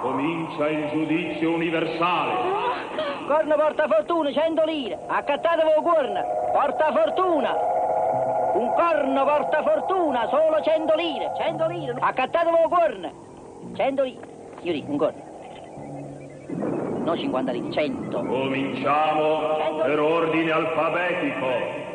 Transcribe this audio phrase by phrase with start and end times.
[0.00, 2.32] Comincia il giudizio universale.
[3.26, 4.98] Corno porta fortuna, 100 lire.
[5.06, 7.54] Accattatevi corno, porta fortuna.
[8.54, 11.96] Un corno porta fortuna, solo 100 lire, 100 lire.
[12.00, 13.12] Accattatevi corno,
[13.76, 14.28] 100 lire.
[14.60, 15.28] Signori, un corno.
[17.04, 18.22] No 50 lire, 100.
[18.24, 21.46] Cominciamo per ordine alfabetico.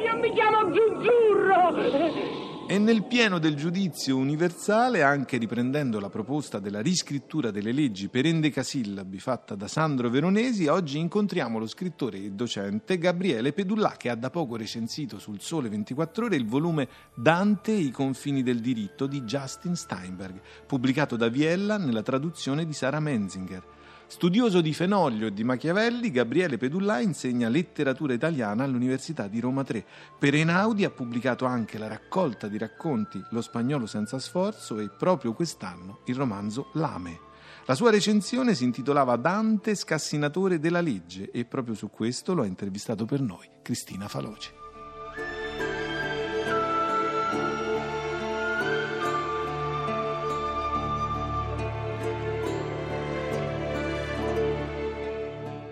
[0.00, 2.47] Io mi chiamo Zuzzurro.
[2.70, 8.26] E nel pieno del giudizio universale, anche riprendendo la proposta della riscrittura delle leggi per
[8.26, 14.14] endecasillabi fatta da Sandro Veronesi, oggi incontriamo lo scrittore e docente Gabriele Pedullà che ha
[14.14, 19.06] da poco recensito sul Sole 24 Ore il volume Dante e i confini del diritto
[19.06, 23.77] di Justin Steinberg, pubblicato da Viella nella traduzione di Sara Menzinger.
[24.10, 29.84] Studioso di Fenoglio e di Machiavelli, Gabriele Pedullà insegna letteratura italiana all'Università di Roma 3.
[30.18, 35.34] Per Einaudi ha pubblicato anche la raccolta di racconti Lo spagnolo senza sforzo e proprio
[35.34, 37.20] quest'anno il romanzo Lame.
[37.66, 42.46] La sua recensione si intitolava Dante scassinatore della legge e proprio su questo lo ha
[42.46, 44.67] intervistato per noi Cristina Faloci.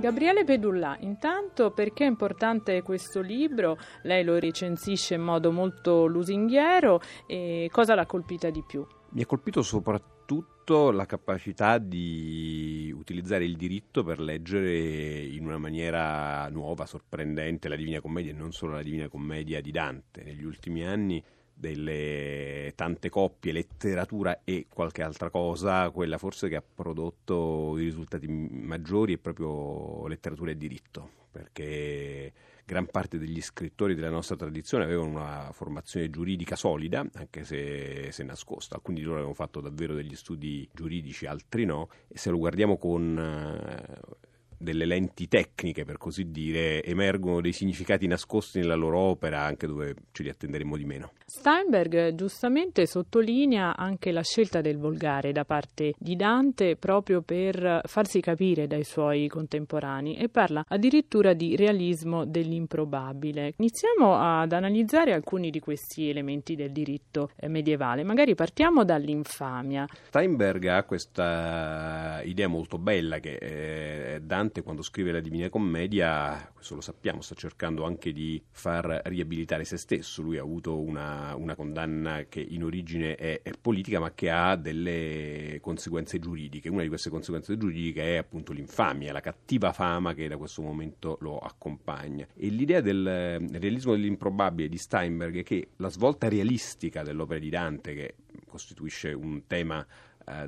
[0.00, 3.76] Gabriele Pedullà, intanto perché è importante questo libro?
[4.02, 8.86] Lei lo recensisce in modo molto lusinghiero e cosa l'ha colpita di più?
[9.10, 16.48] Mi ha colpito soprattutto la capacità di utilizzare il diritto per leggere in una maniera
[16.48, 20.22] nuova, sorprendente la Divina Commedia e non solo la Divina Commedia di Dante.
[20.22, 21.20] Negli ultimi anni
[21.58, 28.28] delle tante coppie, letteratura e qualche altra cosa, quella forse che ha prodotto i risultati
[28.28, 32.32] maggiori è proprio letteratura e diritto, perché
[32.64, 38.22] gran parte degli scrittori della nostra tradizione avevano una formazione giuridica solida, anche se, se
[38.22, 38.76] nascosta.
[38.76, 42.76] Alcuni di loro avevano fatto davvero degli studi giuridici, altri no, e se lo guardiamo
[42.76, 44.26] con eh,
[44.58, 49.94] delle lenti tecniche, per così dire, emergono dei significati nascosti nella loro opera, anche dove
[50.12, 51.12] ce li attenderemo di meno.
[51.24, 58.20] Steinberg giustamente sottolinea anche la scelta del volgare da parte di Dante proprio per farsi
[58.20, 63.52] capire dai suoi contemporanei e parla addirittura di realismo dell'improbabile.
[63.58, 69.86] Iniziamo ad analizzare alcuni di questi elementi del diritto eh, medievale, magari partiamo dall'infamia.
[70.06, 76.50] Steinberg ha questa idea molto bella che eh, Dante Dante quando scrive la Divina Commedia,
[76.54, 80.22] questo lo sappiamo, sta cercando anche di far riabilitare se stesso.
[80.22, 84.56] Lui ha avuto una, una condanna che in origine è, è, politica ma che ha
[84.56, 86.70] delle conseguenze giuridiche.
[86.70, 91.18] Una di queste conseguenze giuridiche è appunto l'infamia, la cattiva fama che da questo momento
[91.20, 92.26] lo accompagna.
[92.34, 97.94] E l'idea del realismo dell'improbabile di Steinberg è che la svolta realistica dell'opera di Dante,
[97.94, 98.14] che
[98.46, 99.86] costituisce un tema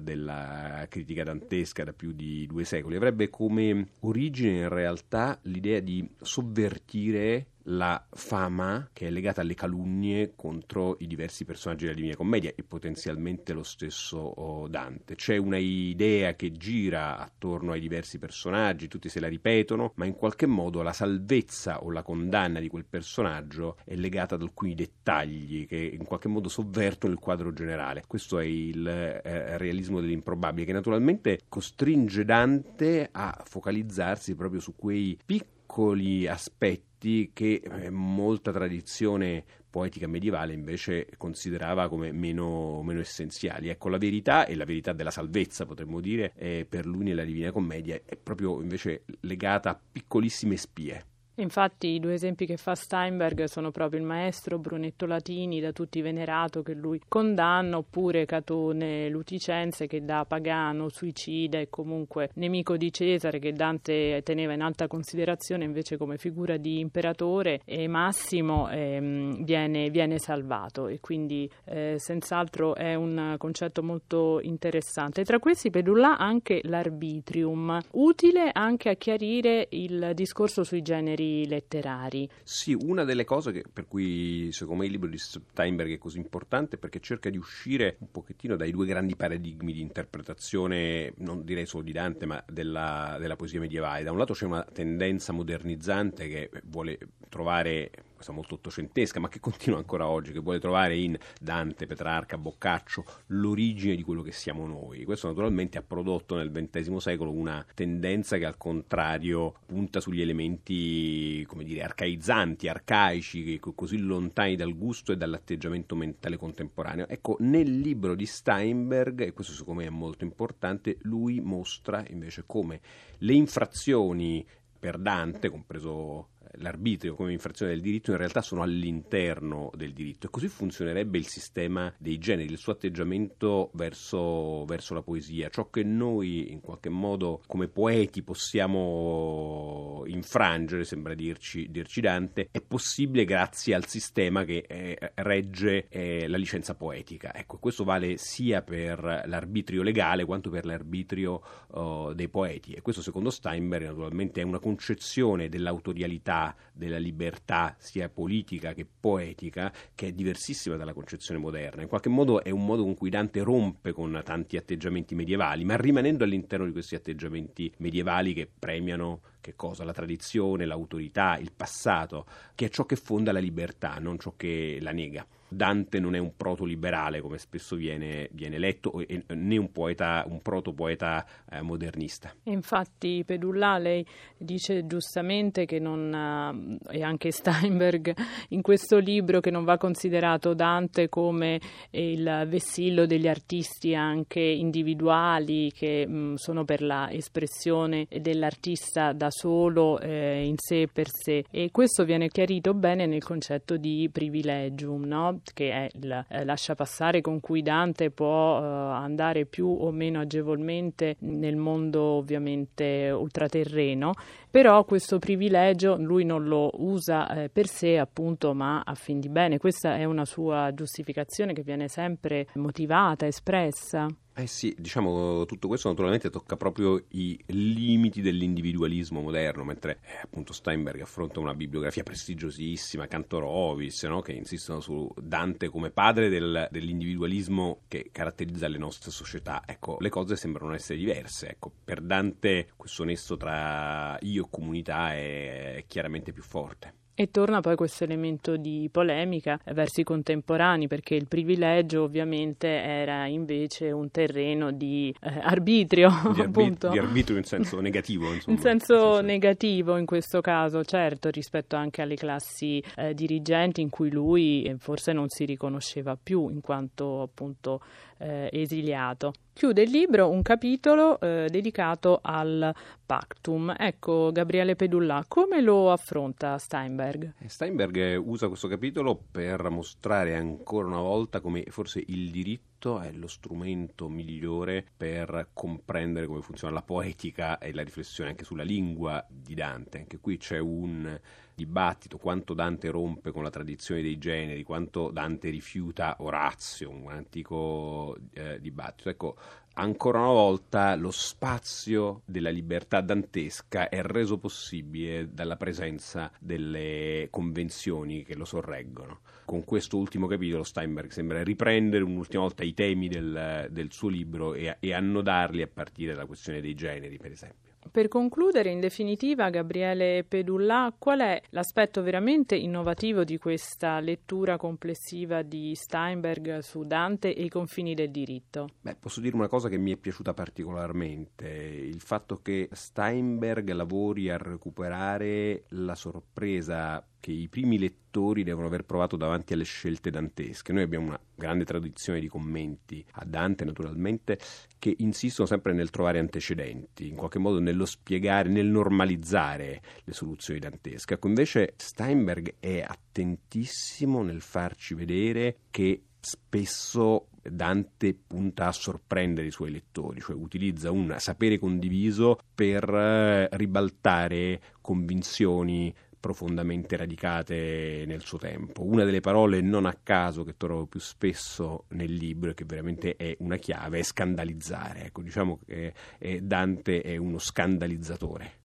[0.00, 6.08] della critica dantesca da più di due secoli, avrebbe come origine in realtà l'idea di
[6.20, 12.52] sovvertire la fama che è legata alle calunnie contro i diversi personaggi della Divina Commedia
[12.54, 15.14] e potenzialmente lo stesso oh, Dante.
[15.14, 20.14] C'è una idea che gira attorno ai diversi personaggi, tutti se la ripetono, ma in
[20.14, 25.66] qualche modo la salvezza o la condanna di quel personaggio è legata ad alcuni dettagli
[25.66, 28.04] che in qualche modo sovvertono il quadro generale.
[28.06, 35.18] Questo è il eh, realismo dell'improbabile che naturalmente costringe Dante a focalizzarsi proprio su quei
[35.24, 43.68] piccoli aspetti aspetti che eh, molta tradizione poetica medievale invece considerava come meno, meno, essenziali.
[43.68, 46.32] Ecco, la verità e la verità della salvezza, potremmo dire,
[46.68, 51.09] per lui nella Divina Commedia è proprio invece legata a piccolissime spie.
[51.40, 56.02] Infatti i due esempi che fa Steinberg sono proprio il maestro Brunetto Latini, da tutti
[56.02, 62.92] venerato, che lui condanna, oppure Catone Luticense, che da pagano, suicida e comunque nemico di
[62.92, 69.42] Cesare, che Dante teneva in alta considerazione invece come figura di imperatore, e Massimo ehm,
[69.42, 70.88] viene, viene, salvato.
[70.88, 75.24] E quindi eh, senz'altro è un concetto molto interessante.
[75.24, 82.28] Tra questi Pedulla anche l'arbitrium, utile anche a chiarire il discorso sui generi letterari.
[82.42, 86.18] Sì, una delle cose che, per cui secondo me il libro di Steinberg è così
[86.18, 91.44] importante è perché cerca di uscire un pochettino dai due grandi paradigmi di interpretazione, non
[91.44, 94.04] direi solo di Dante, ma della, della poesia medievale.
[94.04, 96.98] Da un lato c'è una tendenza modernizzante che vuole
[97.28, 97.90] trovare
[98.20, 103.04] questa molto ottocentesca, ma che continua ancora oggi, che vuole trovare in Dante, Petrarca, Boccaccio
[103.28, 105.04] l'origine di quello che siamo noi.
[105.04, 111.42] Questo naturalmente ha prodotto nel XX secolo una tendenza che al contrario punta sugli elementi,
[111.46, 117.08] come dire, arcaizzanti, arcaici, così lontani dal gusto e dall'atteggiamento mentale contemporaneo.
[117.08, 122.42] Ecco, nel libro di Steinberg, e questo secondo me è molto importante, lui mostra invece
[122.44, 122.80] come
[123.18, 124.46] le infrazioni
[124.78, 130.30] per Dante, compreso l'arbitrio come infrazione del diritto in realtà sono all'interno del diritto e
[130.30, 135.82] così funzionerebbe il sistema dei generi, il suo atteggiamento verso, verso la poesia, ciò che
[135.82, 143.74] noi in qualche modo come poeti possiamo infrangere, sembra dirci, dirci Dante, è possibile grazie
[143.74, 147.34] al sistema che eh, regge eh, la licenza poetica.
[147.34, 153.02] Ecco, questo vale sia per l'arbitrio legale quanto per l'arbitrio uh, dei poeti e questo
[153.02, 156.39] secondo Steinberg naturalmente è una concezione dell'autorialità
[156.72, 161.82] della libertà sia politica che poetica che è diversissima dalla concezione moderna.
[161.82, 165.76] In qualche modo è un modo con cui Dante rompe con tanti atteggiamenti medievali, ma
[165.76, 169.84] rimanendo all'interno di questi atteggiamenti medievali che premiano che cosa?
[169.84, 174.78] La tradizione, l'autorità, il passato, che è ciò che fonda la libertà, non ciò che
[174.80, 175.26] la nega.
[175.50, 181.26] Dante non è un proto-liberale come spesso viene, viene letto, né un, poeta, un proto-poeta
[181.50, 182.32] eh, modernista.
[182.44, 184.06] Infatti Pedulla lei
[184.36, 188.14] dice giustamente che non, eh, e anche Steinberg
[188.50, 191.60] in questo libro, che non va considerato Dante come
[191.90, 199.30] il vessillo degli artisti anche individuali che mh, mm, sono per la espressione dell'artista da
[199.30, 205.04] solo eh, in sé per sé e questo viene chiarito bene nel concetto di privilegium,
[205.04, 205.39] no?
[205.52, 210.20] Che è il eh, lascia passare con cui Dante può eh, andare più o meno
[210.20, 214.12] agevolmente nel mondo ovviamente ultraterreno,
[214.50, 219.28] però questo privilegio lui non lo usa eh, per sé appunto ma a fin di
[219.28, 224.06] bene, questa è una sua giustificazione che viene sempre motivata, espressa.
[224.40, 230.54] Eh sì, diciamo tutto questo naturalmente tocca proprio i limiti dell'individualismo moderno, mentre eh, appunto
[230.54, 234.22] Steinberg affronta una bibliografia prestigiosissima, Cantorovis, no?
[234.22, 239.62] che insistono su Dante come padre del, dell'individualismo che caratterizza le nostre società.
[239.66, 241.50] Ecco, le cose sembrano essere diverse.
[241.50, 246.99] Ecco, per Dante questo nesso tra io e comunità è, chiaramente più forte.
[247.20, 253.26] E torna poi questo elemento di polemica verso i contemporanei, perché il privilegio ovviamente era
[253.26, 256.88] invece un terreno di eh, arbitrio, di, appunto.
[256.88, 258.32] di arbitrio in senso negativo.
[258.32, 258.56] Insomma.
[258.56, 263.90] In senso sì, negativo in questo caso, certo, rispetto anche alle classi eh, dirigenti in
[263.90, 267.82] cui lui eh, forse non si riconosceva più in quanto appunto
[268.20, 269.32] eh, esiliato.
[269.52, 272.74] Chiude il libro un capitolo eh, dedicato al
[273.04, 273.74] pactum.
[273.76, 277.34] Ecco, Gabriele Pedulla, come lo affronta Steinberg?
[277.38, 283.12] Eh, Steinberg usa questo capitolo per mostrare ancora una volta come forse il diritto è
[283.12, 289.24] lo strumento migliore per comprendere come funziona la poetica e la riflessione anche sulla lingua
[289.28, 289.98] di Dante.
[289.98, 291.20] Anche qui c'è un
[291.54, 298.16] dibattito, quanto Dante rompe con la tradizione dei generi, quanto Dante rifiuta Orazio, un antico
[298.32, 299.10] eh, dibattito.
[299.10, 299.36] Ecco,
[299.80, 308.22] ancora una volta lo spazio della libertà dantesca è reso possibile dalla presenza delle convenzioni
[308.22, 309.20] che lo sorreggono.
[309.44, 314.54] Con questo ultimo capitolo Steinberg sembra riprendere un'ultima volta i temi del, del suo libro
[314.54, 317.69] e, e annodarli a partire dalla questione dei generi, per esempio.
[317.90, 325.42] Per concludere, in definitiva, Gabriele Pedulla, qual è l'aspetto veramente innovativo di questa lettura complessiva
[325.42, 328.68] di Steinberg su Dante e i confini del diritto?
[328.80, 334.30] Beh, posso dire una cosa che mi è piaciuta particolarmente, il fatto che Steinberg lavori
[334.30, 340.72] a recuperare la sorpresa che i primi lettori devono aver provato davanti alle scelte dantesche.
[340.72, 344.38] Noi abbiamo una grande tradizione di commenti a Dante, naturalmente,
[344.78, 350.58] che insistono sempre nel trovare antecedenti, in qualche modo nello spiegare, nel normalizzare le soluzioni
[350.58, 351.14] dantesche.
[351.14, 359.50] Ecco, invece Steinberg è attentissimo nel farci vedere che spesso Dante punta a sorprendere i
[359.50, 368.38] suoi lettori, cioè utilizza un sapere condiviso per eh, ribaltare convinzioni profondamente radicate nel suo
[368.38, 368.84] tempo.
[368.84, 373.16] Una delle parole non a caso che trovo più spesso nel libro e che veramente
[373.16, 375.06] è una chiave è scandalizzare.
[375.06, 375.94] Ecco, diciamo che
[376.42, 378.58] Dante è uno scandalizzatore.